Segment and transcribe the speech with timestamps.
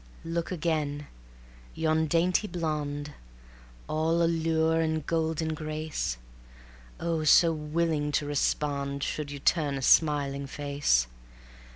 [0.25, 1.05] Look again:
[1.75, 3.13] yon dainty blonde,
[3.87, 6.17] All allure and golden grace,
[6.99, 11.05] Oh so willing to respond Should you turn a smiling face.